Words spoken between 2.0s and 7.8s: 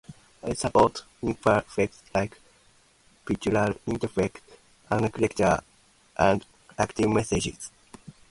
like Virtual Interface Architecture and Active messages.